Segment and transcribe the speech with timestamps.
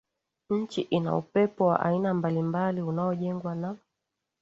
[0.49, 3.77] Nchi ina upepo wa aina mbalimbali unaojengwa na